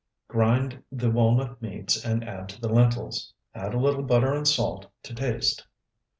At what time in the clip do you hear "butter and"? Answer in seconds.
4.01-4.47